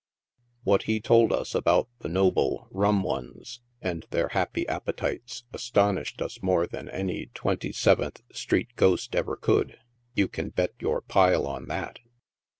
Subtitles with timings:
[0.63, 6.41] What he told us about the noble Rum ones and their happy appetites astonished us
[6.41, 9.77] more than any Twenty seventh street Ghost ever could,
[10.15, 11.99] you can bet your pile on that.